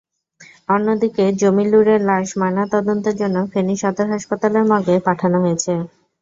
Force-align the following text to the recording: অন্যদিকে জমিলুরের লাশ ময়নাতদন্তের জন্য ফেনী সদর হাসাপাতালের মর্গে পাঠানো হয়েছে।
অন্যদিকে 0.69 1.23
জমিলুরের 1.41 2.01
লাশ 2.09 2.27
ময়নাতদন্তের 2.39 3.15
জন্য 3.21 3.37
ফেনী 3.51 3.75
সদর 3.81 4.07
হাসাপাতালের 4.13 4.63
মর্গে 4.71 4.95
পাঠানো 5.07 5.37
হয়েছে। 5.43 5.73